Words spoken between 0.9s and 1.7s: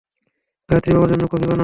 বাবার জন্য কফি বানা।